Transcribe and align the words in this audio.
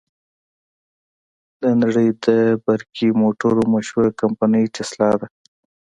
د 1.61 1.63
نړې 1.81 2.07
د 2.25 2.27
برقی 2.65 3.09
موټرو 3.21 3.61
مشهوره 3.73 4.11
کمپنۍ 4.21 4.63
ټسلا 4.75 5.11
ده. 5.19 5.27